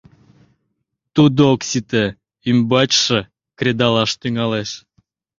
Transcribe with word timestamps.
Тудо 1.15 1.41
ок 1.53 1.61
сите, 1.69 2.05
ӱмбачше 2.49 3.19
кредалаш 3.57 4.11
тӱҥалеш. 4.21 4.69